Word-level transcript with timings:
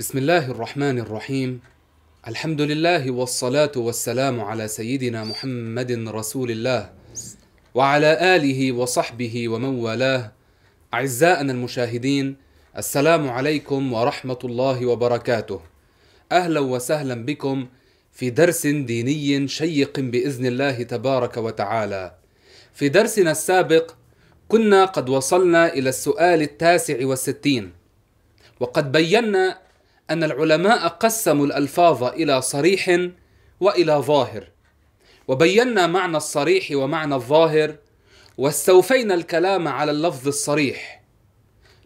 بسم 0.00 0.18
الله 0.18 0.50
الرحمن 0.50 0.98
الرحيم. 0.98 1.60
الحمد 2.28 2.60
لله 2.60 3.10
والصلاة 3.10 3.72
والسلام 3.76 4.40
على 4.40 4.68
سيدنا 4.68 5.24
محمد 5.24 5.92
رسول 6.08 6.50
الله 6.50 6.92
وعلى 7.74 8.36
آله 8.36 8.72
وصحبه 8.72 9.48
ومن 9.48 9.74
والاه. 9.84 10.32
أعزائنا 10.94 11.52
المشاهدين 11.52 12.36
السلام 12.76 13.28
عليكم 13.28 13.92
ورحمة 13.92 14.38
الله 14.44 14.86
وبركاته. 14.86 15.60
أهلا 16.32 16.60
وسهلا 16.60 17.14
بكم 17.14 17.68
في 18.12 18.30
درس 18.30 18.66
ديني 18.66 19.48
شيق 19.48 20.00
بإذن 20.00 20.46
الله 20.46 20.82
تبارك 20.82 21.36
وتعالى. 21.36 22.14
في 22.72 22.88
درسنا 22.88 23.30
السابق 23.30 23.92
كنا 24.48 24.84
قد 24.84 25.08
وصلنا 25.08 25.72
إلى 25.72 25.88
السؤال 25.88 26.42
التاسع 26.42 27.06
والستين 27.06 27.72
وقد 28.60 28.92
بينا 28.92 29.69
أن 30.10 30.24
العلماء 30.24 30.88
قسموا 30.88 31.46
الألفاظ 31.46 32.04
إلى 32.04 32.42
صريح 32.42 33.08
وإلى 33.60 33.92
ظاهر 33.92 34.44
وبينا 35.28 35.86
معنى 35.86 36.16
الصريح 36.16 36.68
ومعنى 36.72 37.14
الظاهر 37.14 37.74
واستوفينا 38.38 39.14
الكلام 39.14 39.68
على 39.68 39.90
اللفظ 39.90 40.28
الصريح. 40.28 41.02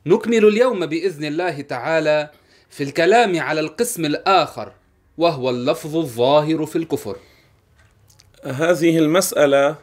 نكمل 0.06 0.44
اليوم 0.44 0.86
بإذن 0.86 1.24
الله 1.24 1.60
تعالى 1.60 2.30
في 2.70 2.82
الكلام 2.82 3.40
على 3.40 3.60
القسم 3.60 4.04
الآخر 4.04 4.72
وهو 5.18 5.50
اللفظ 5.50 5.96
الظاهر 5.96 6.66
في 6.66 6.76
الكفر. 6.76 7.16
هذه 8.44 8.98
المسألة 8.98 9.76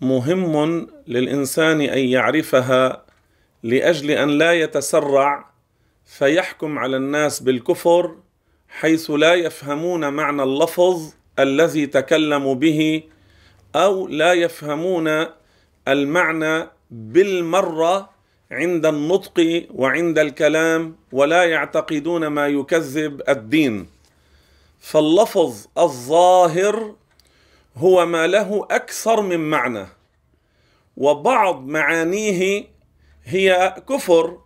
مهم 0.00 0.86
للإنسان 1.06 1.80
أن 1.80 1.98
يعرفها 1.98 3.02
لأجل 3.62 4.10
أن 4.10 4.28
لا 4.28 4.52
يتسرع 4.52 5.50
فيحكم 6.06 6.78
على 6.78 6.96
الناس 6.96 7.40
بالكفر 7.40 8.14
حيث 8.68 9.10
لا 9.10 9.34
يفهمون 9.34 10.12
معنى 10.12 10.42
اللفظ 10.42 11.12
الذي 11.38 11.86
تكلموا 11.86 12.54
به 12.54 13.02
أو 13.76 14.08
لا 14.08 14.32
يفهمون 14.32 15.26
المعنى 15.88 16.68
بالمرة 16.90 18.10
عند 18.50 18.86
النطق 18.86 19.66
وعند 19.70 20.18
الكلام 20.18 20.96
ولا 21.12 21.44
يعتقدون 21.44 22.26
ما 22.26 22.48
يكذب 22.48 23.22
الدين. 23.28 23.86
فاللفظ 24.80 25.66
الظاهر 25.78 26.94
هو 27.76 28.06
ما 28.06 28.26
له 28.26 28.66
أكثر 28.70 29.20
من 29.20 29.50
معنى 29.50 29.86
وبعض 30.96 31.66
معانيه 31.66 32.64
هي 33.24 33.74
كفر 33.88 34.38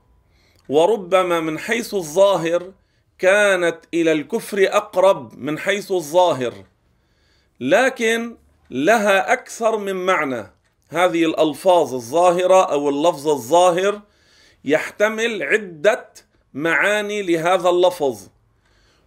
وربما 0.70 1.40
من 1.40 1.58
حيث 1.58 1.94
الظاهر 1.94 2.72
كانت 3.18 3.78
إلى 3.94 4.12
الكفر 4.12 4.66
أقرب 4.70 5.38
من 5.38 5.58
حيث 5.58 5.92
الظاهر. 5.92 6.54
لكن 7.60 8.36
لها 8.70 9.32
أكثر 9.32 9.76
من 9.76 9.96
معنى. 10.06 10.52
هذه 10.88 11.24
الألفاظ 11.24 11.94
الظاهرة 11.94 12.72
أو 12.72 12.88
اللفظ 12.88 13.28
الظاهر 13.28 14.00
يحتمل 14.64 15.42
عدة 15.42 16.08
معاني 16.54 17.22
لهذا 17.22 17.68
اللفظ. 17.68 18.28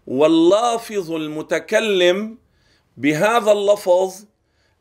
واللافظ 0.08 1.11
المتكلم 1.11 2.38
بهذا 2.98 3.52
اللفظ 3.52 4.25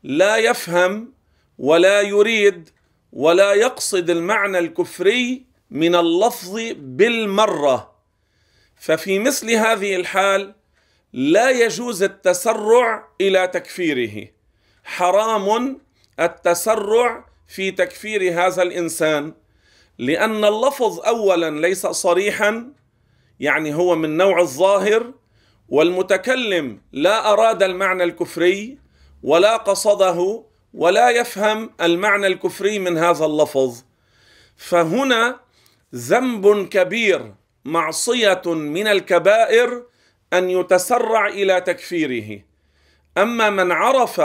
لا 0.02 0.36
يفهم 0.36 1.12
ولا 1.58 2.00
يريد 2.00 2.69
ولا 3.12 3.52
يقصد 3.52 4.11
المعنى 4.11 4.58
الكفري 4.58 5.52
من 5.72 5.94
اللفظ 5.94 6.58
بالمرة. 6.76 7.92
ففي 8.76 9.18
مثل 9.18 9.50
هذه 9.50 9.96
الحال 9.96 10.54
لا 11.12 11.50
يجوز 11.50 12.02
التسرع 12.02 13.08
إلى 13.20 13.48
تكفيره. 13.48 14.28
حرام 14.84 15.78
التسرع 16.20 17.27
في 17.48 17.70
تكفير 17.70 18.46
هذا 18.46 18.62
الإنسان 18.62 19.34
لأن 19.98 20.44
اللفظ 20.44 21.00
اولا 21.00 21.61
ليس 21.61 21.86
صريحا 21.86 22.72
يعني 23.40 23.74
هو 23.74 23.96
من 23.96 24.16
نوع 24.16 24.40
الظاهر 24.40 25.12
والمتكلم 25.68 26.80
لا 26.92 27.32
أراد 27.32 27.62
المعنى 27.62 28.05
الكفري 28.05 28.78
ولا 29.22 29.56
قصده 29.56 30.44
ولا 30.74 31.11
يفهم 31.11 31.70
المعنى 31.80 32.27
الكفري 32.27 32.78
من 32.78 32.98
هذا 32.98 33.24
اللفظ. 33.24 33.82
فهنا 34.56 35.40
ذنب 35.95 36.69
كبير 36.69 37.35
معصية 37.64 38.42
من 38.47 38.86
الكبائر 38.86 39.83
أن 40.33 40.51
يتسرع 40.51 41.27
إلى 41.27 41.61
تكفيره. 41.61 42.42
أما 43.19 43.51
من 43.51 43.73
عرف 43.73 44.23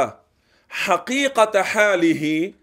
حقيقة 0.70 1.62
حاله 1.62 2.54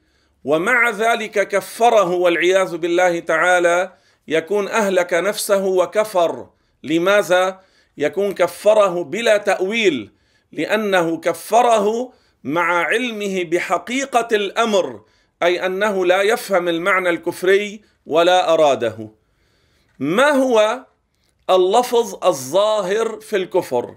ومع 0.44 0.90
ذلك 0.90 1.48
كفره 1.48 2.10
والعياذ 2.10 2.76
بالله 2.76 3.20
تعالى 3.20 3.92
يكون 4.28 4.68
أهلك 4.68 5.12
نفسه 5.14 5.64
وكفر. 5.64 6.48
لماذا؟ 6.82 7.60
يكون 7.98 8.34
كفره 8.34 9.04
بلا 9.04 9.36
تأويل 9.36 10.10
لأنه 10.52 11.20
كفره 11.20 12.12
مع 12.44 12.84
علمه 12.84 13.44
بحقيقة 13.44 14.28
الأمر. 14.32 15.00
أي 15.44 15.66
أنه 15.66 16.06
لا 16.06 16.22
يفهم 16.22 16.68
المعنى 16.68 17.08
الكفري 17.10 17.82
ولا 18.06 18.52
أراده. 18.52 19.08
ما 19.98 20.30
هو 20.30 20.86
اللفظ 21.50 22.24
الظاهر 22.24 23.20
في 23.20 23.36
الكفر؟ 23.36 23.96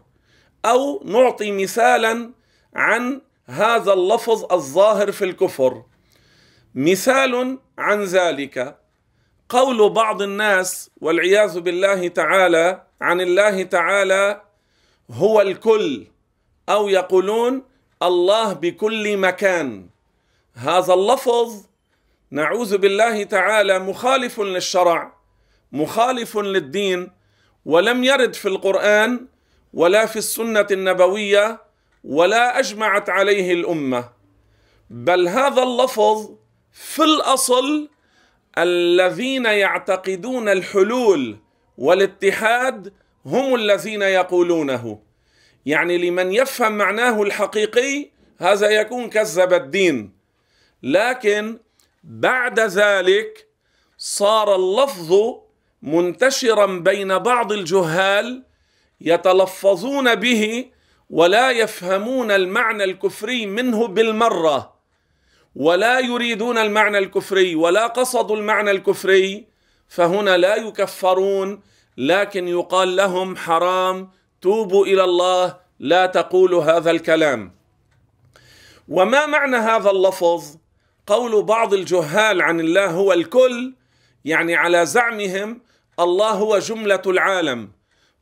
أو 0.66 1.02
نعطي 1.06 1.52
مثالا 1.52 2.32
عن 2.76 3.22
هذا 3.46 3.94
اللفظ 3.94 4.54
الظاهر 4.54 5.12
في 5.12 5.26
الكفر. 5.26 5.84
مثال 6.76 7.60
عن 7.78 8.04
ذلك. 8.04 8.78
قول 9.50 9.90
بعض 9.90 10.22
الناس 10.22 10.90
والعياذ 11.02 11.60
بالله 11.60 12.08
تعالى 12.08 12.84
عن 13.02 13.22
الله 13.22 13.64
تعالى 13.64 14.42
هو 15.12 15.42
الكل 15.42 16.08
أو 16.70 16.90
يقولون 16.90 17.64
الله 18.04 18.54
بكل 18.54 19.18
مكان. 19.18 19.90
هذا 20.58 20.94
اللفظ 20.94 21.66
نعوذ 22.32 22.78
بالله 22.78 23.24
تعالى 23.24 23.80
مخالف 23.80 24.40
للشرع 24.40 25.14
مخالف 25.72 26.38
للدين 26.38 27.12
ولم 27.66 28.04
يرد 28.04 28.34
في 28.34 28.48
القرآن 28.48 29.28
ولا 29.74 30.06
في 30.06 30.16
السنة 30.16 30.68
النبوية 30.72 31.62
ولا 32.04 32.60
أجمعت 32.60 33.10
عليه 33.10 33.54
الأمة. 33.54 34.10
بل 34.90 35.28
هذا 35.28 35.64
اللفظ 35.64 36.30
في 36.72 37.04
الأصل 37.04 37.90
الذين 38.58 39.46
يعتقدون 39.46 40.50
الحلول 40.50 41.38
والاتحاد 41.78 42.94
هم 43.26 43.56
الذين 43.56 44.02
يقولونه. 44.02 45.00
يعني 45.66 45.98
لمن 45.98 46.32
يفهم 46.32 46.78
معناه 46.78 47.22
الحقيقي 47.22 48.10
هذا 48.40 48.70
يكون 48.70 49.10
كذب 49.10 49.54
الدين. 49.54 50.17
لكن 50.84 51.60
بعد 52.04 52.60
ذلك 52.60 53.48
صار 53.98 54.56
اللفظ 54.56 55.14
منتشرا 55.82 56.66
بين 56.66 57.18
بعض 57.18 57.52
الجهال 57.52 58.44
يتلفظون 59.02 60.16
به 60.16 60.66
ولا 61.10 61.52
يفهمون 61.52 62.32
المعنى 62.32 62.84
الكفري 62.84 63.46
منه 63.46 63.88
بالمرة 63.88 64.78
ولا 65.56 66.00
يريدون 66.00 66.58
المعنى 66.58 66.98
الكفري 66.98 67.56
ولا 67.56 67.88
قصدوا 67.88 68.36
المعنى 68.38 68.72
الكفري 68.72 69.48
فهنا 69.88 70.38
لا 70.38 70.56
يكفرون 70.56 71.62
لكن 71.98 72.48
يقال 72.48 72.96
لهم 72.96 73.36
حرام 73.36 74.10
توبوا 74.42 74.86
إلى 74.86 75.04
الله 75.04 75.58
لا 75.80 76.06
تقولوا 76.06 76.64
هذا 76.64 76.92
الكلام. 76.92 77.56
وما 78.88 79.26
معنى 79.26 79.58
هذا 79.58 79.90
اللفظ؟ 79.92 80.58
قول 81.08 81.44
بعض 81.44 81.74
الجهال 81.74 82.42
عن 82.42 82.60
الله 82.60 82.86
هو 82.86 83.14
الكل 83.14 83.74
يعني 84.26 84.56
على 84.56 84.86
زعمهم 84.86 85.62
الله 86.00 86.32
هو 86.32 86.60
جملة 86.60 87.02
العالم. 87.08 87.72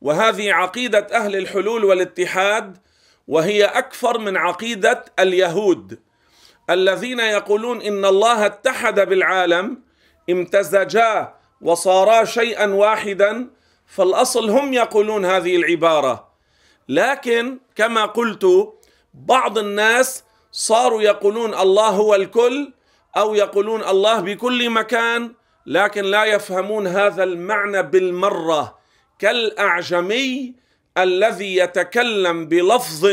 وهذه 0.00 0.52
عقيدة 0.52 1.06
أهل 1.12 1.36
الحلول 1.36 1.84
والاتحاد 1.84 2.78
وهي 3.28 3.64
أكثر 3.64 4.18
من 4.18 4.36
عقيدة 4.36 5.04
اليهود. 5.18 5.98
الذين 6.70 7.20
يقولون 7.20 7.82
إن 7.82 8.04
الله 8.04 8.46
اتحد 8.46 9.00
بالعالم 9.00 9.82
امتزجا 10.30 11.34
وصارا 11.60 12.24
شيئا 12.24 12.66
واحدا 12.66 13.50
فالأصل 13.86 14.50
هم 14.50 14.72
يقولون 14.72 15.24
هذه 15.24 15.56
العبارة. 15.56 16.28
لكن 16.88 17.58
كما 17.76 18.06
قلت 18.06 18.72
بعض 19.14 19.58
الناس 19.58 20.24
صاروا 20.52 21.02
يقولون 21.02 21.54
الله 21.54 21.88
هو 21.88 22.14
الكل 22.14 22.72
أو 23.16 23.34
يقولون 23.34 23.82
الله 23.84 24.20
بكل 24.20 24.70
مكان 24.70 25.32
لكن 25.66 26.04
لا 26.04 26.24
يفهمون 26.24 26.86
هذا 26.86 27.22
المعنى 27.24 27.82
بالمرة. 27.82 28.78
كالأعجمي 29.18 30.54
الذي 30.98 31.56
يتكلم 31.56 32.46
بلفظ 32.46 33.12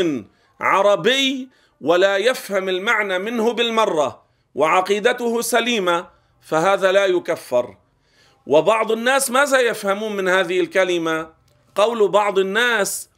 عربي 0.60 1.48
ولا 1.80 2.16
يفهم 2.16 2.68
المعنى 2.68 3.18
منه 3.18 3.52
بالمرة 3.52 4.22
وعقيدته 4.54 5.40
سليمة 5.40 6.06
فهذا 6.40 6.92
لا 6.92 7.06
يكفر. 7.06 7.76
وبعض 8.46 8.92
الناس 8.92 9.30
ماذا 9.30 9.60
يفهمون 9.60 10.16
من 10.16 10.28
هذه 10.28 10.60
الكلمة؟ 10.60 11.30
قول 11.74 12.08
بعض 12.08 12.38
الناس 12.38 13.10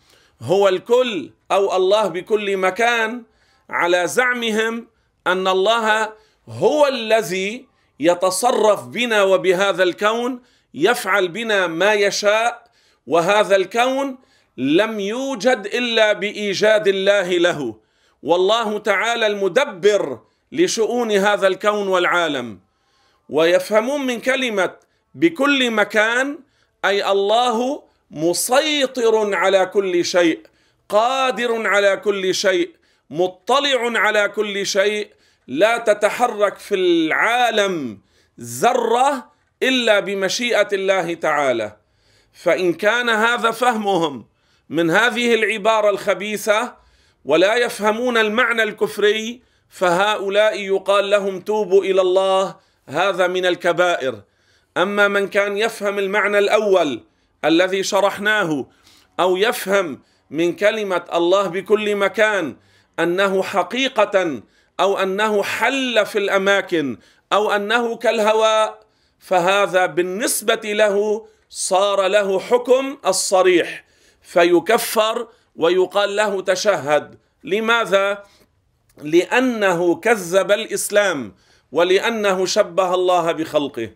هو 0.42 0.68
الكل 0.68 1.30
أو 1.50 1.76
الله 1.76 2.08
بكل 2.08 2.56
مكان 2.56 3.22
على 3.70 4.06
زعمهم 4.06 4.86
أن 5.26 5.48
الله 5.48 6.12
هو 6.48 6.86
الذي 6.86 7.66
يتصرف 8.00 8.86
بنا 8.86 9.22
وبهذا 9.22 9.82
الكون 9.82 10.42
يفعل 10.74 11.28
بنا 11.28 11.66
ما 11.66 11.92
يشاء 11.94 12.64
وهذا 13.06 13.56
الكون 13.56 14.18
لم 14.56 15.00
يوجد 15.00 15.66
إلا 15.66 16.12
بإيجاد 16.12 16.88
الله 16.88 17.28
له. 17.28 17.76
والله 18.22 18.78
تعالى 18.78 19.26
المدبر 19.26 20.18
لشؤون 20.52 21.12
هذا 21.12 21.46
الكون 21.46 21.88
والعالم. 21.88 22.60
ويفهمون 23.28 24.06
من 24.06 24.20
كلمة 24.20 24.76
بكل 25.14 25.70
مكان 25.70 26.38
أي 26.84 27.10
الله 27.10 27.82
مسيطر 28.10 29.34
على 29.34 29.66
كل 29.66 30.04
شيء 30.04 30.40
قادر 30.88 31.66
على 31.66 31.96
كل 31.96 32.34
شيء 32.34 32.70
مطلع 33.10 34.00
على 34.00 34.28
كل 34.28 34.66
شيء 34.66 35.10
لا 35.48 35.78
تتحرك 35.78 36.58
في 36.58 36.74
العالم 36.74 38.00
ذرة 38.40 39.32
إلا 39.62 40.00
بمشيئة 40.00 40.68
الله 40.72 41.14
تعالى. 41.14 41.76
فإن 42.32 42.72
كان 42.72 43.08
هذا 43.08 43.50
فهمهم 43.50 44.26
من 44.68 44.90
هذه 44.90 45.34
العبارة 45.34 45.90
الخبيثة 45.90 46.76
ولا 47.24 47.54
يفهمون 47.54 48.16
المعنى 48.16 48.62
الكفري 48.62 49.42
فهؤلاء 49.68 50.60
يقال 50.60 51.10
لهم 51.10 51.40
توبوا 51.40 51.84
إلى 51.84 52.00
الله 52.00 52.56
هذا 52.88 53.26
من 53.26 53.46
الكبائر. 53.46 54.22
أما 54.76 55.08
من 55.08 55.28
كان 55.28 55.56
يفهم 55.56 55.98
المعنى 55.98 56.38
الأول 56.38 57.04
الذي 57.44 57.82
شرحناه 57.82 58.66
أو 59.20 59.36
يفهم 59.36 60.02
من 60.30 60.56
كلمة 60.56 61.04
الله 61.14 61.46
بكل 61.46 61.96
مكان 61.96 62.56
أنه 63.00 63.42
حقيقة 63.42 64.42
أو 64.80 64.98
أنه 64.98 65.42
حل 65.42 66.06
في 66.06 66.18
الأماكن 66.18 66.98
أو 67.32 67.50
أنه 67.50 67.96
كالهواء 67.96 68.80
فهذا 69.18 69.86
بالنسبة 69.86 70.60
له 70.64 71.26
صار 71.48 72.06
له 72.06 72.40
حكم 72.40 72.98
الصريح. 73.06 73.84
فيكفر 74.22 75.28
ويقال 75.56 76.16
له 76.16 76.42
تشهد. 76.42 77.18
لماذا؟ 77.44 78.24
لأنه 79.02 79.94
كذب 79.94 80.52
الإسلام 80.52 81.34
ولأنه 81.72 82.46
شبه 82.46 82.94
الله 82.94 83.32
بخلقه. 83.32 83.90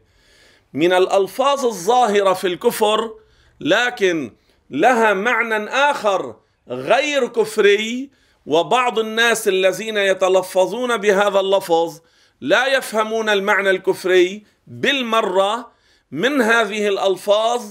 من 0.74 0.92
الألفاظ 0.92 1.66
الظاهرة 1.66 2.32
في 2.32 2.46
الكفر 2.46 3.14
لكن 3.60 4.32
لها 4.70 5.14
معنى 5.14 5.68
آخر 5.70 6.36
غير 6.68 7.28
كفري 7.28 8.10
وبعض 8.50 8.98
الناس 8.98 9.48
الذين 9.48 9.96
يتلفظون 9.96 10.96
بهذا 10.96 11.40
اللفظ 11.40 12.00
لا 12.40 12.66
يفهمون 12.66 13.28
المعنى 13.28 13.70
الكفري 13.70 14.44
بالمرة 14.66 15.72
من 16.10 16.42
هذه 16.42 16.88
الألفاظ. 16.88 17.62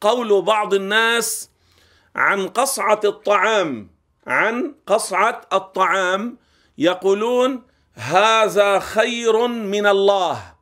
قول 0.00 0.42
بعض 0.42 0.74
الناس 0.74 1.50
عن 2.16 2.48
قصعة 2.48 3.00
الطعام 3.04 3.90
عن 4.26 4.74
قصعة 4.86 5.40
الطعام 5.52 6.38
يقولون 6.78 7.62
هذا 7.94 8.78
خير 8.78 9.46
من 9.46 9.86
الله. 9.86 10.54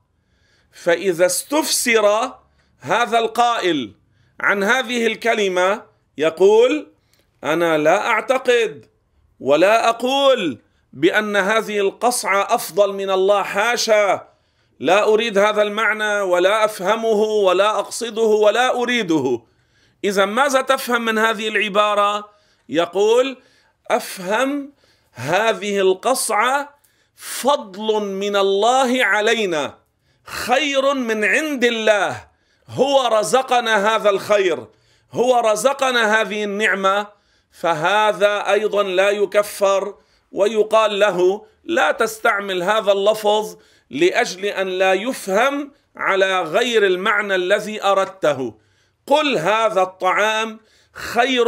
فإذا 0.72 1.26
استفسر 1.26 2.34
هذا 2.81 3.19
القائل 3.19 3.94
عن 4.40 4.62
هذه 4.62 5.06
الكلمة 5.06 5.82
يقول 6.19 6.93
أنا 7.44 7.78
لا 7.78 8.06
أعتقد 8.06 8.94
ولا 9.40 9.88
أقول 9.88 10.58
بأن 10.92 11.36
هذه 11.36 11.81
القصعة 11.81 12.54
أفضل 12.54 12.92
من 12.92 13.10
الله 13.10 13.42
حاشا. 13.42 14.28
لا 14.81 15.04
أريد 15.04 15.38
هذا 15.38 15.62
المعنى 15.62 16.20
ولا 16.20 16.64
أفهمه 16.64 17.20
ولا 17.22 17.78
أقصده 17.78 18.22
ولا 18.22 18.75
أريده. 18.75 19.42
إذا 20.04 20.25
ماذا 20.25 20.60
تفهم 20.60 21.04
من 21.04 21.19
هذه 21.19 21.48
العبارة؟ 21.48 22.28
يقول 22.69 23.36
أفهم 23.90 24.72
هذه 25.12 25.81
القصعة 25.81 26.75
فضل 27.16 28.02
من 28.02 28.36
الله 28.36 29.04
علينا 29.04 29.78
خير 30.25 30.94
من 30.94 31.25
عند 31.25 31.64
الله. 31.64 32.28
هو 32.69 33.06
رزقنا 33.06 33.96
هذا 33.96 34.10
الخير 34.10 34.66
هو 35.12 35.40
رزقنا 35.40 36.20
هذه 36.20 36.44
النعمة. 36.44 37.06
فهذا 37.55 38.51
أيضا 38.53 38.83
لا 38.83 39.11
يكفر 39.11 39.95
ويقال 40.33 40.99
له 40.99 41.47
لا 41.65 41.93
تستعمل 41.93 42.62
هذا 42.62 42.93
اللفظ 42.93 43.56
لأجل 43.91 44.45
أن 44.45 44.69
لا 44.69 44.93
يفهم 44.93 45.73
على 45.97 46.43
غير 46.43 46.87
المعنى 46.87 47.35
الذي 47.35 47.85
أردته. 47.85 48.55
قل 49.06 49.39
هذا 49.39 49.83
الطعام 49.83 50.61
خير 50.93 51.47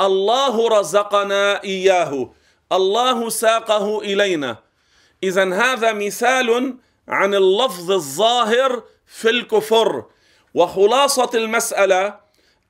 الله 0.00 0.68
رزقنا 0.68 1.64
إياه 1.64 2.32
الله 2.72 3.28
ساقه 3.28 4.00
إلينا. 4.00 4.56
اذا 5.22 5.54
هذا 5.54 5.92
مثال 5.92 6.76
عن 7.08 7.34
اللفظ 7.34 7.90
الظاهر 7.90 8.82
في 9.06 9.30
الكفر. 9.30 10.04
وخلاصة 10.54 11.30
المسألة 11.34 12.20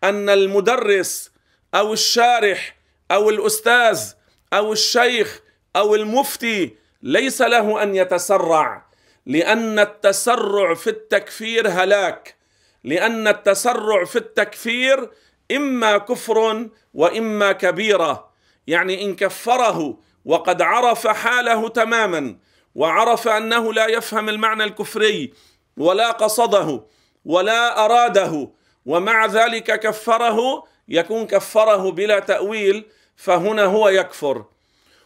أن 0.04 0.28
المدرس 0.28 1.31
أو 1.74 1.92
الشارح 1.92 2.76
أو 3.10 3.30
الأستاذ 3.30 4.12
أو 4.52 4.72
الشيخ 4.72 5.40
أو 5.76 5.94
المفتي 5.94 6.76
ليس 7.02 7.42
له 7.42 7.82
أن 7.82 7.94
يتسرع 7.94 8.86
لأن 9.26 9.78
التسرع 9.78 10.74
في 10.74 10.90
التكفير 10.90 11.68
هلاك 11.68 12.36
لأن 12.84 13.28
التسرع 13.28 14.04
في 14.04 14.16
التكفير 14.16 15.10
إما 15.52 15.98
كفر 15.98 16.68
وإما 16.94 17.52
كبيرة 17.52 18.30
يعني 18.66 19.04
إن 19.04 19.16
كفره 19.16 19.98
وقد 20.24 20.62
عرف 20.62 21.06
حاله 21.06 21.68
تماما 21.68 22.36
وعرف 22.74 23.28
أنه 23.28 23.72
لا 23.72 23.86
يفهم 23.86 24.28
المعنى 24.28 24.64
الكفري 24.64 25.32
ولا 25.76 26.10
قصده 26.10 26.86
ولا 27.24 27.84
أراده 27.84 28.50
ومع 28.86 29.26
ذلك 29.26 29.80
كفره 29.80 30.64
يكون 30.88 31.26
كفره 31.26 31.90
بلا 31.90 32.18
تأويل 32.18 32.84
فهنا 33.16 33.64
هو 33.64 33.88
يكفر. 33.88 34.44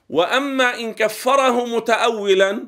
وأما 0.09 0.75
إن 0.81 0.95
كفره 0.95 1.65
متاولا 1.67 2.65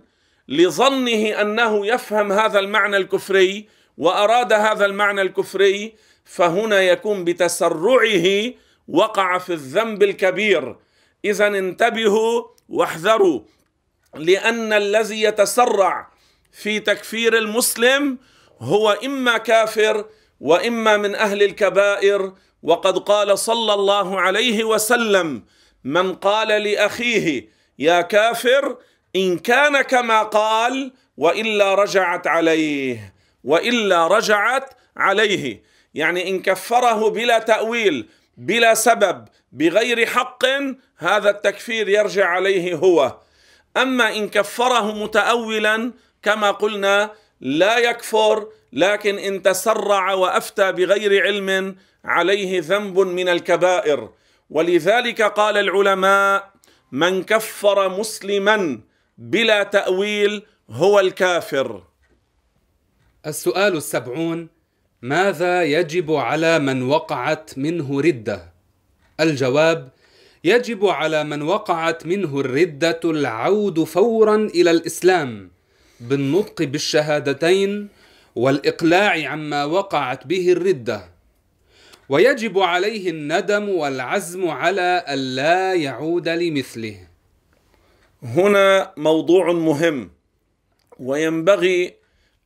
لظنه 0.49 1.41
أنه 1.41 1.87
يفهم 1.87 2.33
هذا 2.33 2.59
المعنى 2.59 2.97
الكفري 2.97 3.69
وأراد 3.99 4.53
هذا 4.53 4.85
المعنى 4.85 5.23
الكفري 5.23 5.95
فهنا 6.25 6.83
يكون 6.83 7.25
بتسرعه 7.25 8.53
وقع 8.89 9.39
في 9.39 9.53
الذنب 9.53 10.03
الكبير. 10.03 10.77
إذا 11.25 11.47
انتبهوا 11.47 12.45
واحذروا 12.69 13.41
لأن 14.15 14.73
الذي 14.73 15.23
يتسرع 15.23 16.09
في 16.53 16.81
تكفير 16.81 17.39
المسلم 17.39 18.19
هو 18.61 18.91
إما 18.91 19.39
كافر 19.39 20.05
وإما 20.41 20.97
من 20.97 21.15
أهل 21.15 21.43
الكبائر 21.43 22.33
وقد 22.63 22.99
قال 22.99 23.39
صلى 23.39 23.75
الله 23.75 24.21
عليه 24.21 24.65
وسلم 24.65 25.43
من 25.85 26.15
قال 26.15 26.49
لأخيه 26.49 27.49
يا 27.79 28.01
كافر 28.01 28.77
إن 29.17 29.39
كان 29.39 29.83
كما 29.83 30.23
قال 30.23 30.93
وإلا 31.17 31.75
رجعت 31.75 32.27
عليه 32.27 33.15
وإلا 33.45 34.07
رجعت 34.07 34.75
عليه 34.97 35.63
يعني 35.95 36.29
إن 36.29 36.43
كفره 36.43 37.11
بلا 37.11 37.39
تأويل 37.39 38.09
بلا 38.37 38.75
سبب 38.75 39.25
بغير 39.53 40.07
حق 40.07 40.45
هذا 40.97 41.31
التكفير 41.31 41.89
يرجع 41.89 42.27
عليه 42.27 42.75
هو. 42.75 43.17
أما 43.77 44.17
إن 44.17 44.29
كفره 44.29 45.05
متاولا 45.05 45.93
كما 46.23 46.51
قلنا 46.51 47.11
لا 47.41 47.79
يكفر 47.79 48.49
لكن 48.73 49.19
إن 49.19 49.43
تسرع 49.43 50.13
وأفتى 50.13 50.73
بغير 50.73 51.23
علم 51.23 51.77
عليه 52.05 52.61
ذنب 52.61 52.99
من 52.99 53.29
الكبائر. 53.29 54.11
ولذلك 54.51 55.23
قال 55.23 55.57
العلماء 55.57 56.53
من 56.93 57.23
كفر 57.23 57.89
مسلما 57.89 58.81
بلا 59.19 59.63
تأويل 59.63 60.43
هو 60.71 61.01
الكافر. 61.01 61.83
السؤال 63.27 63.77
السبعون 63.77 64.49
ماذا 65.03 65.63
يجب 65.63 66.13
على 66.13 66.59
من 66.59 66.83
وقعت 66.83 67.59
منه 67.59 68.01
ردة؟ 68.01 68.53
الجواب 69.21 69.89
يجب 70.45 70.87
على 70.87 71.25
من 71.25 71.43
وقعت 71.43 72.07
منه 72.07 72.41
الردة 72.41 73.01
العود 73.05 73.85
فورا 73.85 74.37
إلى 74.37 74.71
الإسلام. 74.71 75.58
بالنطق 76.01 76.63
بالشهادتين 76.63 77.89
والإقلاع 78.37 79.29
عما 79.29 79.65
وقعت 79.65 80.27
به 80.27 80.53
الردة. 80.53 81.09
ويجب 82.09 82.59
عليه 82.59 83.11
الندم 83.11 83.69
والعزم 83.69 84.49
على 84.49 85.05
ألا 85.09 85.75
يعود 85.75 86.29
لمثله. 86.29 87.07
هنا 88.23 88.93
موضوع 88.97 89.53
مهم 89.53 90.11
وينبغي 91.01 91.95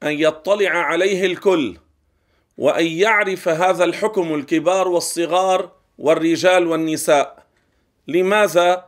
أن 0.02 0.12
يطلع 0.12 0.70
عليه 0.70 1.26
الكل 1.26 1.76
وأن 2.58 2.86
يعرف 2.86 3.48
هذا 3.48 3.84
الحكم 3.84 4.34
الكبار 4.34 4.88
والصغار 4.88 5.72
والرجال 5.98 6.66
والنساء. 6.66 7.46
لماذا؟ 8.08 8.84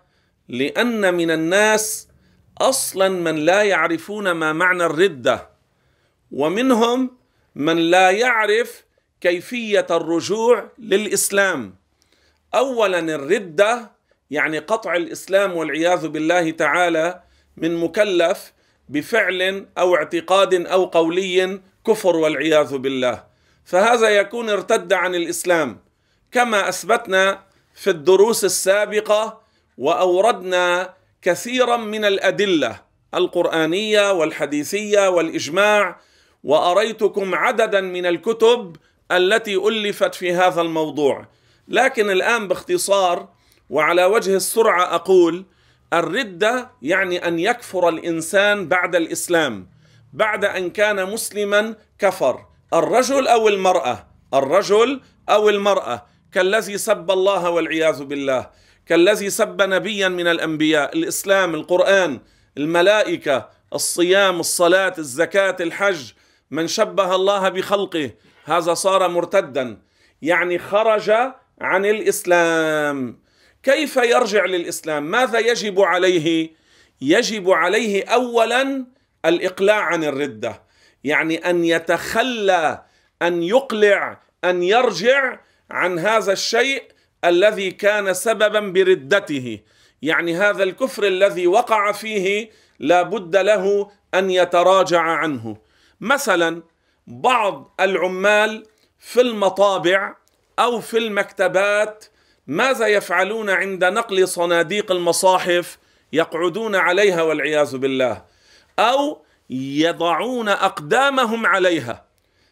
لأن 0.48 1.14
من 1.14 1.30
الناس 1.30 2.08
أصلا 2.58 3.08
من 3.08 3.36
لا 3.36 3.62
يعرفون 3.62 4.30
ما 4.30 4.52
معنى 4.52 4.84
الردة 4.86 5.48
ومنهم 6.32 7.10
من 7.54 7.76
لا 7.76 8.10
يعرف 8.10 8.84
كيفية 9.20 9.86
الرجوع 9.90 10.68
للإسلام. 10.78 11.74
اولا 12.54 12.98
الردة 12.98 13.90
يعني 14.30 14.58
قطع 14.58 14.96
الإسلام 14.96 15.56
والعياذ 15.56 16.08
بالله 16.08 16.50
تعالى 16.50 17.22
من 17.56 17.76
مكلف 17.76 18.52
بفعل 18.88 19.66
أو 19.78 19.96
اعتقاد 19.96 20.54
أو 20.54 20.84
قولي 20.84 21.60
كفر 21.86 22.16
والعياذ 22.16 22.76
بالله. 22.76 23.24
فهذا 23.64 24.08
يكون 24.08 24.50
ارتد 24.50 24.92
عن 24.92 25.14
الإسلام. 25.14 25.80
كما 26.32 26.68
أثبتنا 26.68 27.42
في 27.74 27.90
الدروس 27.90 28.44
السابقة 28.44 29.40
وأوردنا 29.78 30.94
كثيرا 31.24 31.76
من 31.76 32.04
الأدلة 32.04 32.80
القرآنية 33.14 34.12
والحديثية 34.12 35.08
والإجماع 35.08 36.00
وأريتكم 36.44 37.34
عددا 37.34 37.80
من 37.80 38.06
الكتب 38.06 38.76
التي 39.12 39.56
ألفت 39.56 40.14
في 40.14 40.32
هذا 40.32 40.60
الموضوع. 40.60 41.26
لكن 41.68 42.10
الآن 42.10 42.48
باختصار 42.48 43.28
وعلى 43.70 44.04
وجه 44.04 44.36
السرعة 44.36 44.94
أقول 44.94 45.44
الرده 45.92 46.70
يعني 46.82 47.28
أن 47.28 47.38
يكفر 47.38 47.88
الإنسان 47.88 48.68
بعد 48.68 48.96
الإسلام 48.96 49.68
بعد 50.12 50.44
أن 50.44 50.70
كان 50.70 51.10
مسلما 51.10 51.76
كفر. 51.98 52.46
الرجل 52.74 53.28
أو 53.28 53.48
المرأة؟ 53.48 54.06
الرجل 54.34 55.00
أو 55.28 55.48
المرأة 55.48 56.06
كالذي 56.32 56.78
سب 56.78 57.10
الله 57.10 57.50
والعياذ 57.50 58.04
بالله. 58.04 58.50
كالذي 58.86 59.30
سب 59.30 59.62
نبيا 59.62 60.08
من 60.08 60.26
الأنبياء 60.26 60.96
الإسلام 60.96 61.54
القرآن 61.54 62.20
الملائكة 62.58 63.48
الصيام 63.72 64.40
الصلاة 64.40 64.94
الزكاة 64.98 65.56
الحج. 65.60 66.12
من 66.50 66.66
شبه 66.66 67.14
الله 67.14 67.48
بخلقه 67.48 68.10
هذا 68.44 68.74
صار 68.74 69.08
مرتدا. 69.08 69.82
يعني 70.22 70.58
خرج 70.58 71.10
عن 71.60 71.86
الإسلام. 71.86 73.20
كيف 73.62 73.96
يرجع 73.96 74.44
للإسلام؟ 74.44 75.10
ماذا 75.10 75.38
يجب 75.38 75.80
عليه؟ 75.80 76.50
يجب 77.00 77.50
عليه 77.50 78.04
اولا 78.04 78.86
الإقلاع 79.24 79.80
عن 79.80 80.04
الردة. 80.04 80.62
يعني 81.04 81.50
أن 81.50 81.64
يتخلى 81.64 82.82
أن 83.22 83.42
يقلع 83.42 84.20
أن 84.44 84.62
يرجع 84.62 85.40
عن 85.70 85.98
هذا 85.98 86.32
الشيء 86.32 86.93
الذي 87.24 87.70
كان 87.70 88.14
سببا 88.14 88.60
بردته. 88.60 89.60
يعني 90.02 90.36
هذا 90.36 90.62
الكفر 90.62 91.06
الذي 91.06 91.46
وقع 91.46 91.92
فيه 91.92 92.50
لا 92.78 93.02
بد 93.02 93.36
له 93.36 93.90
أن 94.14 94.30
يتراجع 94.30 95.00
عنه. 95.00 95.56
مثلا 96.00 96.62
بعض 97.06 97.74
العمال 97.80 98.66
في 98.98 99.20
المطابع 99.20 100.16
أو 100.58 100.80
في 100.80 100.98
المكتبات 100.98 102.04
ماذا 102.46 102.86
يفعلون 102.86 103.50
عند 103.50 103.84
نقل 103.84 104.28
صناديق 104.28 104.92
المصاحف 104.92 105.78
يقعدون 106.12 106.74
عليها 106.74 107.22
والعياذ 107.22 107.76
بالله؟ 107.76 108.24
أو 108.78 109.24
يضعون 109.50 110.48
أقدامهم 110.48 111.46
عليها. 111.46 112.04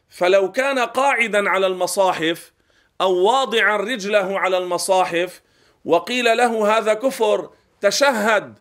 فلو 0.09 0.53
كان 0.53 0.79
قاعدا 0.79 1.51
على 1.51 1.67
المصاحف 1.67 2.52
أو 3.03 3.15
واضعا 3.15 3.77
رجله 3.77 4.39
على 4.39 4.59
المصاحف 4.59 5.43
وقيل 5.85 6.25
له 6.37 6.79
هذا 6.79 6.95
كفر 6.95 7.51
تشهد. 7.81 8.59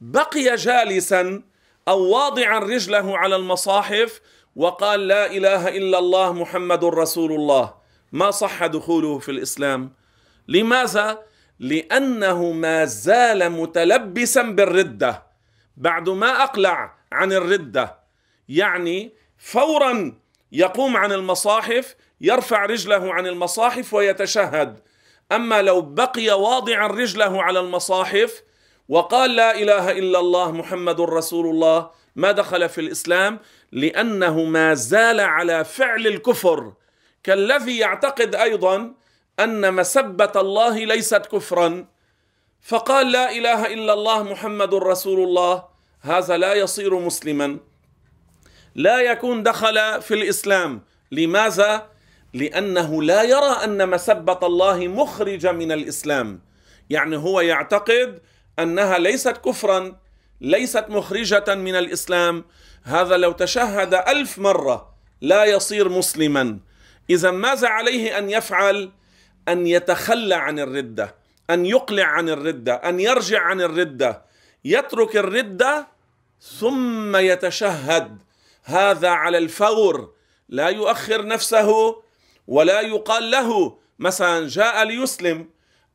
بقي 0.00 0.56
جالسا 0.56 1.42
أو 1.88 2.00
واضعا 2.08 2.58
رجله 2.58 3.18
على 3.18 3.36
المصاحف 3.36 4.20
وقال 4.56 5.08
لا 5.08 5.26
إله 5.26 5.68
إلا 5.68 5.98
الله 5.98 6.32
محمد 6.32 6.84
رسول 6.84 7.32
الله. 7.32 7.74
ما 8.12 8.30
صح 8.30 8.66
دخوله 8.66 9.18
في 9.18 9.30
الإسلام؟ 9.30 9.92
لماذا؟ 10.48 11.22
لأنه 11.60 12.52
ما 12.52 12.84
زال 12.84 13.50
متلبسا 13.50 14.42
بالردة. 14.42 15.22
بعد 15.76 16.08
ما 16.08 16.42
أقلع 16.42 16.94
عن 17.12 17.32
الردة 17.32 17.98
يعني 18.48 19.12
فورا 19.38 20.12
يقوم 20.52 20.96
عن 20.96 21.12
المصاحف 21.12 21.96
يرفع 22.20 22.64
رجله 22.64 23.14
عن 23.14 23.26
المصاحف 23.26 23.94
ويتشهد. 23.94 24.80
أما 25.32 25.62
لو 25.62 25.80
بقي 25.80 26.30
واضعا 26.30 26.86
رجله 26.86 27.42
على 27.42 27.60
المصاحف 27.60 28.42
وقال 28.88 29.36
لا 29.36 29.54
إله 29.58 29.92
إلا 29.92 30.18
الله 30.18 30.52
محمد 30.52 31.00
رسول 31.00 31.46
الله 31.46 31.90
ما 32.16 32.32
دخل 32.32 32.68
في 32.68 32.80
الإسلام؟ 32.80 33.40
لأنه 33.72 34.44
ما 34.44 34.74
زال 34.74 35.20
على 35.20 35.64
فعل 35.64 36.06
الكفر. 36.06 36.72
كالذي 37.22 37.78
يعتقد 37.78 38.34
أيضا 38.34 38.94
أن 39.40 39.74
مسبة 39.74 40.32
الله 40.36 40.84
ليست 40.84 41.26
كفرا. 41.26 41.86
فقال 42.62 43.12
لا 43.12 43.30
إله 43.32 43.66
إلا 43.66 43.92
الله 43.92 44.22
محمد 44.22 44.74
رسول 44.74 45.28
الله 45.28 45.64
هذا 46.00 46.36
لا 46.36 46.54
يصير 46.54 46.98
مسلما. 46.98 47.58
لا 48.74 49.00
يكون 49.00 49.42
دخل 49.42 50.02
في 50.02 50.14
الإسلام. 50.14 50.82
لماذا؟ 51.12 51.93
لأنه 52.34 53.02
لا 53.02 53.22
يرى 53.22 53.64
أن 53.64 53.88
مسبة 53.88 54.38
الله 54.42 54.88
مخرجة 54.88 55.52
من 55.52 55.72
الإسلام. 55.72 56.40
يعني 56.90 57.16
هو 57.16 57.40
يعتقد 57.40 58.20
أنها 58.58 58.98
ليست 58.98 59.36
كفرا 59.36 59.96
ليست 60.40 60.84
مخرجة 60.88 61.54
من 61.54 61.74
الإسلام. 61.74 62.44
هذا 62.82 63.16
لو 63.16 63.32
تشهد 63.32 63.94
ألف 63.94 64.38
مرة 64.38 64.94
لا 65.20 65.44
يصير 65.44 65.88
مسلما. 65.88 66.58
اذا 67.10 67.30
ماذا 67.30 67.68
عليه 67.68 68.18
أن 68.18 68.30
يفعل؟ 68.30 68.90
أن 69.48 69.66
يتخلى 69.66 70.34
عن 70.34 70.58
الردة 70.58 71.14
أن 71.50 71.66
يقلع 71.66 72.04
عن 72.04 72.28
الردة 72.28 72.74
أن 72.74 73.00
يرجع 73.00 73.40
عن 73.42 73.60
الردة. 73.60 74.22
يترك 74.64 75.16
الردة 75.16 75.86
ثم 76.58 77.16
يتشهد. 77.16 78.18
هذا 78.64 79.08
على 79.08 79.38
الفور. 79.38 80.12
لا 80.48 80.68
يؤخر 80.68 81.26
نفسه 81.26 82.02
ولا 82.46 82.80
يقال 82.80 83.30
له 83.30 83.78
مثلا 83.98 84.48
جاء 84.48 84.84
ليسلم 84.84 85.48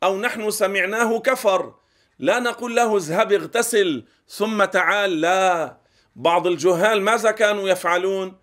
أو 0.04 0.20
نحن 0.20 0.52
سمعناه 0.52 1.20
كفر. 1.20 1.74
لا 2.20 2.40
نقول 2.40 2.76
له 2.76 2.98
اذهب 2.98 3.32
اغتسل 3.32 4.04
ثم 4.28 4.64
تعال. 4.64 5.22
لا. 5.22 5.78
بعض 6.16 6.48
الجهال 6.48 7.02
ماذا 7.02 7.32
كانوا 7.32 7.70
يفعلون؟ 7.70 8.38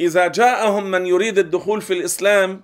إذا 0.00 0.26
جاءهم 0.26 0.90
من 0.90 1.06
يريد 1.06 1.38
الدخول 1.38 1.82
في 1.82 1.92
الإسلام 1.92 2.62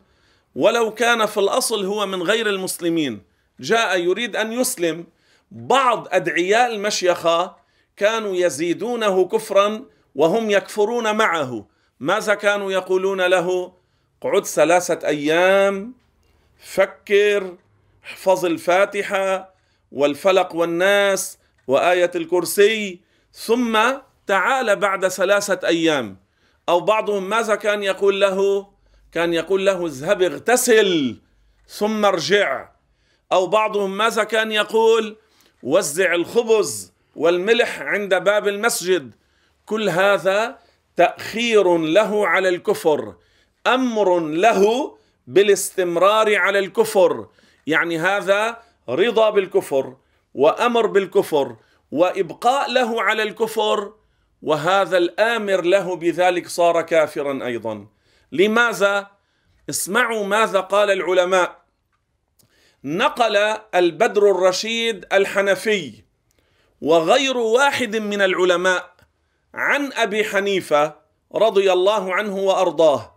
ولو 0.54 0.94
كان 0.94 1.26
في 1.26 1.40
الأصل 1.40 1.84
هو 1.84 2.06
من 2.06 2.22
غير 2.22 2.48
المسلمين 2.48 3.22
جاء 3.60 4.00
يريد 4.00 4.36
أن 4.36 4.52
يسلم. 4.52 5.06
بعض 5.50 6.08
أدعياء 6.10 6.74
المشيخة 6.74 7.56
كانوا 7.96 8.36
يزيدونه 8.36 9.28
كفرا 9.28 9.84
وهم 10.14 10.50
يكفرون 10.50 11.16
معه. 11.16 11.66
ماذا 12.00 12.34
كانوا 12.34 12.72
يقولون 12.72 13.20
له؟ 13.20 13.75
اقعد 14.26 14.46
ثلاثة 14.46 15.08
أيام 15.08 15.94
فكر 16.58 17.56
احفظ 18.04 18.44
الفاتحة 18.44 19.54
والفلق 19.92 20.54
والناس 20.54 21.38
وآية 21.66 22.10
الكرسي 22.14 23.00
ثم 23.32 23.78
تعال 24.26 24.76
بعد 24.76 25.08
ثلاثة 25.08 25.68
أيام. 25.68 26.16
أو 26.68 26.80
بعضهم 26.80 27.28
ماذا 27.28 27.54
كان 27.54 27.82
يقول 27.82 28.20
له؟ 28.20 28.68
كان 29.12 29.34
يقول 29.34 29.66
له 29.66 29.86
اذهب 29.86 30.22
اغتسل 30.22 31.16
ثم 31.68 32.04
ارجع. 32.04 32.68
أو 33.32 33.46
بعضهم 33.46 33.96
ماذا 33.96 34.24
كان 34.24 34.52
يقول؟ 34.52 35.16
وزع 35.62 36.14
الخبز 36.14 36.92
والملح 37.16 37.80
عند 37.80 38.14
باب 38.14 38.48
المسجد. 38.48 39.14
كل 39.66 39.88
هذا 39.88 40.58
تأخير 40.96 41.78
له 41.78 42.26
على 42.26 42.48
الكفر. 42.48 43.14
أمر 43.66 44.20
له 44.20 44.96
بالاستمرار 45.26 46.36
على 46.36 46.58
الكفر. 46.58 47.26
يعني 47.66 47.98
هذا 47.98 48.62
رضا 48.88 49.30
بالكفر 49.30 49.96
وأمر 50.34 50.86
بالكفر 50.86 51.56
وإبقاء 51.92 52.70
له 52.70 53.02
على 53.02 53.22
الكفر 53.22 53.92
وهذا 54.42 54.98
الآمر 54.98 55.60
له 55.60 55.96
بذلك 55.96 56.48
صار 56.48 56.82
كافرا 56.82 57.46
أيضا. 57.46 57.86
لماذا؟ 58.32 59.10
اسمعوا 59.70 60.24
ماذا 60.24 60.60
قال 60.60 60.90
العلماء. 60.90 61.62
نقل 62.84 63.36
البدر 63.74 64.30
الرشيد 64.30 65.06
الحنفي 65.12 66.04
وغير 66.80 67.36
واحد 67.36 67.96
من 67.96 68.22
العلماء 68.22 68.94
عن 69.54 69.92
أبي 69.92 70.24
حنيفة 70.24 70.94
رضي 71.34 71.72
الله 71.72 72.14
عنه 72.14 72.36
وأرضاه. 72.36 73.15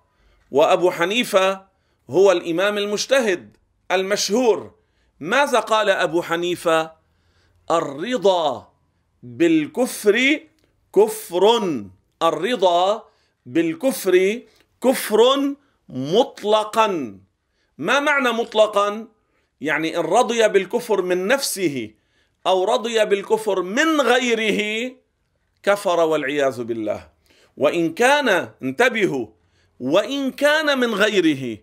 وأبو 0.52 0.92
حنيفة 0.92 1.66
هو 2.10 2.32
الإمام 2.32 2.78
المجتهد 2.78 3.58
المشهور. 3.92 4.72
ماذا 5.20 5.60
قال 5.60 5.90
أبو 5.90 6.22
حنيفة؟ 6.22 6.92
الرضا 7.72 8.74
بالكفر 9.24 10.40
كفر 10.96 11.62
الرضا 12.24 13.04
بالكفر 13.46 14.42
كفر 14.84 15.56
مطلقا. 15.90 17.20
ما 17.78 18.00
معنى 18.00 18.30
مطلقا؟ 18.32 19.08
يعني 19.62 19.98
إن 19.98 20.04
رضي 20.04 20.48
بالكفر 20.48 21.02
من 21.02 21.28
نفسه 21.28 21.92
أو 22.48 22.64
رضي 22.64 23.06
بالكفر 23.06 23.62
من 23.62 24.02
غيره 24.02 24.92
كفر 25.64 26.00
والعياذ 26.00 26.64
بالله. 26.64 27.10
وإن 27.58 27.94
كان 27.94 28.50
انتبهوا 28.64 29.28
وإن 29.80 30.32
كان 30.32 30.80
من 30.80 30.94
غيره 30.94 31.58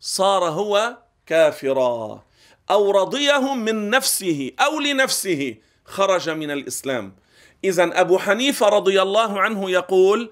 صار 0.00 0.44
هو 0.44 0.98
كافرا. 1.26 2.24
أو 2.70 2.90
رضيه 2.90 3.54
من 3.54 3.90
نفسه 3.90 4.52
أو 4.60 4.80
لنفسه 4.80 5.54
خرج 5.84 6.30
من 6.30 6.50
الإسلام. 6.50 7.16
اذا 7.64 8.00
أبو 8.00 8.18
حنيفة 8.18 8.68
رضي 8.68 9.02
الله 9.02 9.40
عنه 9.40 9.70
يقول 9.70 10.30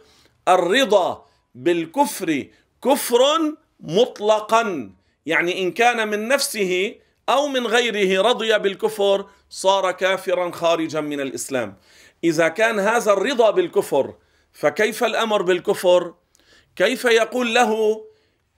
الرضا 0.49 1.25
بالكفر 1.54 2.47
كفر 2.85 3.20
مطلقا. 3.80 4.92
يعني 5.26 5.62
إن 5.62 5.73
كان 5.73 6.08
من 6.08 6.28
نفسه 6.28 6.94
أو 7.28 7.49
من 7.49 7.66
غيره 7.66 8.23
رضي 8.23 8.58
بالكفر 8.58 9.26
صار 9.50 9.92
كافرا 9.92 10.50
خارجا 10.50 11.00
من 11.00 11.20
الإسلام. 11.20 11.76
إذا 12.25 12.49
كان 12.49 12.78
هذا 12.78 13.12
الرضا 13.12 13.50
بالكفر 13.50 14.14
فكيف 14.52 15.04
الأمر 15.04 15.42
بالكفر؟ 15.42 16.14
كيف 16.78 17.04
يقول 17.04 17.54
له 17.54 18.04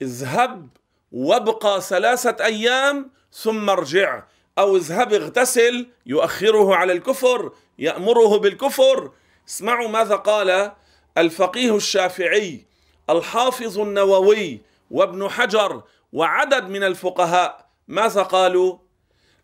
اذهب 0.01 0.69
وابقى 1.11 1.81
ثلاثة 1.81 2.45
أيام 2.45 3.11
ثم 3.33 3.69
ارجع 3.69 4.23
أو 4.57 4.77
اذهب 4.77 5.13
اغتسل 5.13 5.87
يؤخره 6.05 6.75
على 6.75 6.93
الكفر 6.93 7.51
يأمره 7.79 8.37
بالكفر. 8.37 9.11
اسمعوا 9.49 9.87
ماذا 9.87 10.15
قال 10.15 10.71
الفقيه 11.17 11.75
الشافعي 11.75 12.65
الحافظ 13.09 13.79
النووي 13.79 14.61
وابن 14.91 15.29
حجر 15.29 15.83
وعدد 16.13 16.63
من 16.69 16.83
الفقهاء. 16.83 17.69
ماذا 17.87 18.21
قالوا؟ 18.23 18.77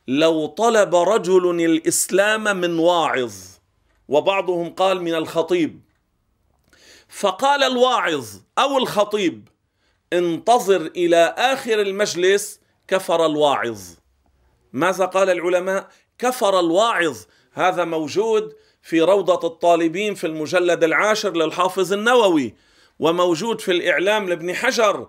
لو 0.07 0.45
طلب 0.45 0.95
رجل 0.95 1.65
الإسلام 1.65 2.43
من 2.57 2.79
واعظ 2.79 3.33
وبعضهم 4.07 4.73
قال 4.73 5.01
من 5.01 5.13
الخطيب. 5.13 5.86
فقال 7.09 7.63
الواعظ 7.63 8.27
أو 8.59 8.77
الخطيب 8.77 9.47
انتظر 10.13 10.81
إلى 10.81 11.35
آخر 11.37 11.81
المجلس 11.81 12.59
كفر 12.87 13.25
الواعظ. 13.25 13.81
ماذا 14.73 15.05
قال 15.05 15.29
العلماء؟ 15.29 15.89
كفر 16.19 16.59
الواعظ. 16.59 17.17
هذا 17.53 17.85
موجود 17.85 18.55
في 18.81 19.01
روضة 19.01 19.47
الطالبين 19.47 20.15
في 20.15 20.27
المجلد 20.27 20.83
العاشر 20.83 21.37
للحافظ 21.37 21.93
النووي 21.93 22.55
وموجود 22.99 23.61
في 23.61 23.71
الإعلام 23.71 24.29
لابن 24.29 24.55
حجر. 24.55 25.07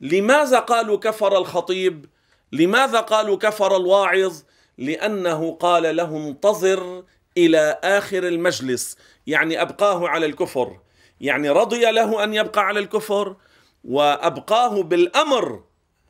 لماذا 0.00 0.58
قالوا 0.58 0.96
كفر 0.98 1.38
الخطيب؟ 1.38 2.06
لماذا 2.52 3.00
قالوا 3.00 3.36
كفر 3.36 3.76
الواعظ؟ 3.76 4.42
لأنه 4.78 5.56
قال 5.60 5.96
له 5.96 6.16
انتظر 6.16 7.04
إلى 7.36 7.80
آخر 7.84 8.28
المجلس 8.28 8.96
يعني 9.26 9.62
أبقاه 9.62 10.08
على 10.08 10.26
الكفر. 10.26 10.78
يعني 11.20 11.50
رضي 11.50 11.90
له 11.90 12.24
أن 12.24 12.34
يبقى 12.34 12.66
على 12.66 12.80
الكفر 12.80 13.36
وأبقاه 13.84 14.82
بالأمر 14.82 15.62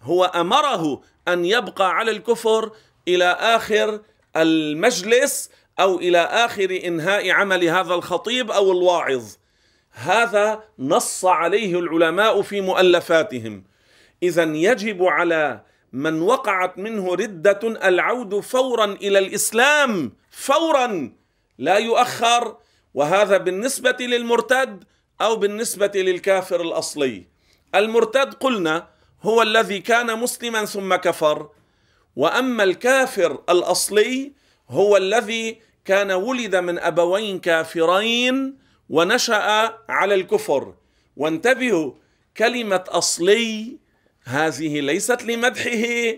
هو 0.02 0.24
أمره 0.24 1.02
أن 1.28 1.44
يبقى 1.44 1.90
على 1.90 2.10
الكفر 2.10 2.70
إلى 3.08 3.24
آخر 3.24 4.00
المجلس 4.36 5.50
أو 5.80 5.98
إلى 5.98 6.18
آخر 6.18 6.80
إنهاء 6.84 7.30
عمل 7.30 7.64
هذا 7.64 7.94
الخطيب 7.94 8.50
أو 8.50 8.72
الواعظ. 8.72 9.24
هذا 9.92 10.64
نص 10.78 11.24
عليه 11.24 11.78
العلماء 11.78 12.42
في 12.42 12.60
مؤلفاتهم. 12.60 13.64
اذا 14.22 14.42
يجب 14.42 15.02
على 15.02 15.60
من 15.92 16.22
وقعت 16.22 16.78
منه 16.78 17.14
ردة 17.14 17.60
العود 17.88 18.40
فورا 18.40 18.84
إلى 18.84 19.18
الإسلام 19.18 20.12
فورا 20.30 21.12
لا 21.58 21.76
يؤخر. 21.76 22.56
وهذا 22.94 23.36
بالنسبة 23.36 23.96
للمرتد 24.00 24.84
أو 25.20 25.36
بالنسبة 25.36 25.92
للكافر 25.94 26.60
الأصلي. 26.60 27.24
المرتد 27.74 28.34
قلنا 28.34 28.88
هو 29.22 29.42
الذي 29.42 29.78
كان 29.78 30.18
مسلما 30.18 30.64
ثم 30.64 30.94
كفر. 30.94 31.48
وأما 32.16 32.64
الكافر 32.64 33.42
الأصلي 33.48 34.32
هو 34.68 34.96
الذي 34.96 35.60
كان 35.84 36.10
ولد 36.12 36.56
من 36.56 36.78
أبوين 36.78 37.38
كافرين 37.38 38.58
ونشأ 38.90 39.78
على 39.88 40.14
الكفر. 40.14 40.74
وانتبهوا 41.16 41.92
كلمة 42.36 42.84
أصلي 42.88 43.76
هذه 44.24 44.80
ليست 44.80 45.22
لمدحه. 45.22 46.16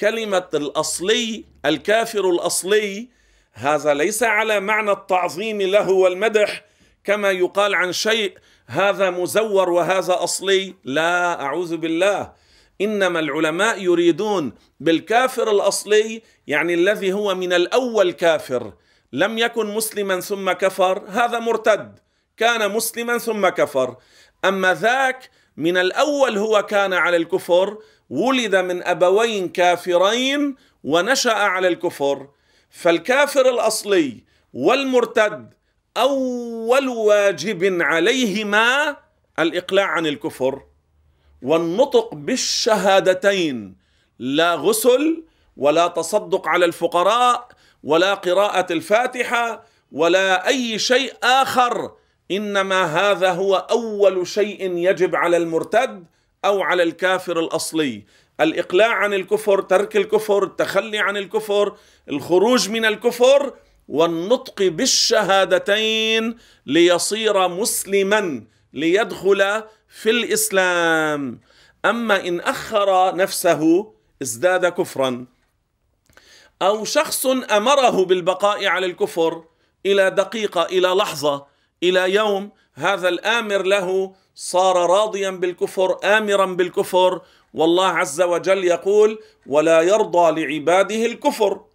كلمة 0.00 0.48
الأصلي 0.54 1.44
الكافر 1.64 2.30
الأصلي 2.30 3.08
هذا 3.52 3.94
ليس 3.94 4.22
على 4.22 4.60
معنى 4.60 4.90
التعظيم 4.90 5.62
له 5.62 5.90
والمدح. 5.90 6.69
كما 7.04 7.30
يقال 7.30 7.74
عن 7.74 7.92
شيء 7.92 8.38
هذا 8.66 9.10
مزور 9.10 9.70
وهذا 9.70 10.24
أصلي. 10.24 10.74
لا 10.84 11.42
أعوذ 11.42 11.76
بالله. 11.76 12.32
إنما 12.80 13.20
العلماء 13.20 13.82
يريدون 13.82 14.52
بالكافر 14.80 15.50
الأصلي 15.50 16.22
يعني 16.46 16.74
الذي 16.74 17.12
هو 17.12 17.34
من 17.34 17.52
الأول 17.52 18.12
كافر. 18.12 18.72
لم 19.12 19.38
يكن 19.38 19.66
مسلما 19.66 20.20
ثم 20.20 20.52
كفر 20.52 21.04
هذا 21.08 21.38
مرتد. 21.38 21.98
كان 22.36 22.70
مسلما 22.70 23.18
ثم 23.18 23.48
كفر. 23.48 23.96
أما 24.44 24.74
ذاك 24.74 25.30
من 25.56 25.76
الأول 25.76 26.38
هو 26.38 26.62
كان 26.62 26.92
على 26.92 27.16
الكفر 27.16 27.78
ولد 28.10 28.56
من 28.56 28.82
أبوين 28.82 29.48
كافرين 29.48 30.56
ونشأ 30.84 31.32
على 31.32 31.68
الكفر. 31.68 32.28
فالكافر 32.70 33.48
الأصلي 33.48 34.24
والمرتد 34.52 35.54
أول 35.96 36.88
واجب 36.88 37.82
عليهما 37.82 38.96
الإقلاع 39.38 39.86
عن 39.86 40.06
الكفر 40.06 40.62
والنطق 41.42 42.14
بالشهادتين 42.14 43.76
لا 44.18 44.54
غسل 44.54 45.24
ولا 45.56 45.86
تصدق 45.86 46.48
على 46.48 46.64
الفقراء 46.64 47.48
ولا 47.84 48.14
قراءة 48.14 48.72
الفاتحة 48.72 49.64
ولا 49.92 50.48
أي 50.48 50.78
شيء 50.78 51.12
آخر 51.22 51.92
إنما 52.30 52.84
هذا 52.84 53.32
هو 53.32 53.56
أول 53.56 54.26
شيء 54.26 54.76
يجب 54.76 55.16
على 55.16 55.36
المرتد 55.36 56.04
أو 56.44 56.62
على 56.62 56.82
الكافر 56.82 57.40
الأصلي. 57.40 58.04
الإقلاع 58.40 58.92
عن 58.94 59.14
الكفر 59.14 59.60
ترك 59.60 59.96
الكفر 59.96 60.44
التخلي 60.44 60.98
عن 60.98 61.16
الكفر 61.16 61.76
الخروج 62.10 62.70
من 62.70 62.84
الكفر 62.84 63.54
والنطق 63.90 64.62
بالشهادتين 64.62 66.36
ليصير 66.66 67.48
مسلما 67.48 68.44
ليدخل 68.72 69.62
في 69.88 70.10
الإسلام. 70.10 71.40
أما 71.84 72.28
إن 72.28 72.40
أخر 72.40 73.16
نفسه 73.16 73.92
ازداد 74.22 74.66
كفرا. 74.66 75.26
أو 76.62 76.84
شخص 76.84 77.26
أمره 77.26 78.04
بالبقاء 78.04 78.66
على 78.66 78.86
الكفر 78.86 79.44
إلى 79.86 80.10
دقيقة 80.10 80.62
إلى 80.62 80.88
لحظة 80.88 81.46
إلى 81.82 82.14
يوم 82.14 82.50
هذا 82.74 83.08
الآمر 83.08 83.62
له 83.62 84.14
صار 84.34 84.76
راضيا 84.90 85.30
بالكفر 85.30 85.98
امرا 86.04 86.46
بالكفر. 86.46 87.20
والله 87.54 87.86
عز 87.86 88.20
وجل 88.22 88.64
يقول 88.64 89.18
ولا 89.46 89.80
يرضى 89.82 90.40
لعباده 90.40 91.06
الكفر. 91.06 91.69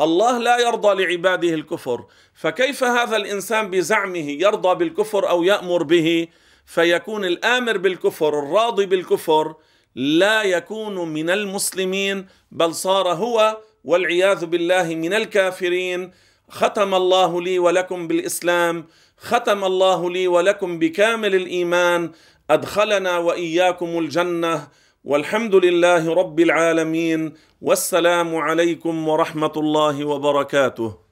الله 0.00 0.38
لا 0.38 0.58
يرضى 0.58 1.04
لعباده 1.04 1.54
الكفر 1.54 2.04
فكيف 2.34 2.84
هذا 2.84 3.16
الإنسان 3.16 3.70
بزعمه 3.70 4.30
يرضى 4.30 4.74
بالكفر 4.74 5.28
أو 5.28 5.42
يأمر 5.42 5.82
به؟ 5.82 6.28
فيكون 6.66 7.24
الآمر 7.24 7.76
بالكفر 7.76 8.38
الراضي 8.38 8.86
بالكفر 8.86 9.54
لا 9.94 10.42
يكون 10.42 11.08
من 11.08 11.30
المسلمين 11.30 12.26
بل 12.52 12.74
صار 12.74 13.08
هو 13.08 13.58
والعياذ 13.84 14.46
بالله 14.46 14.94
من 14.94 15.14
الكافرين. 15.14 16.10
ختم 16.48 16.94
الله 16.94 17.42
لي 17.42 17.58
ولكم 17.58 18.08
بالإسلام 18.08 18.86
ختم 19.18 19.64
الله 19.64 20.10
لي 20.10 20.28
ولكم 20.28 20.78
بكامل 20.78 21.34
الإيمان. 21.34 22.12
أدخلنا 22.50 23.18
وإياكم 23.18 23.98
الجنة. 23.98 24.68
والحمد 25.04 25.54
لله 25.54 26.14
رب 26.14 26.40
العالمين 26.40 27.34
والسلام 27.62 28.36
عليكم 28.36 29.08
ورحمة 29.08 29.52
الله 29.56 30.04
وبركاته. 30.04 31.07